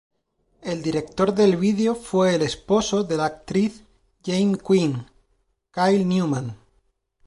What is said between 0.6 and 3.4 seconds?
El director del video fue el esposo de la